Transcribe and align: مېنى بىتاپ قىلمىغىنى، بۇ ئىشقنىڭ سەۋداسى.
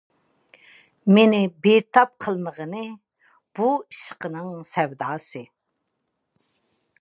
مېنى 1.17 1.41
بىتاپ 1.65 2.15
قىلمىغىنى، 2.25 2.81
بۇ 3.59 3.69
ئىشقنىڭ 3.83 4.51
سەۋداسى. 4.71 5.45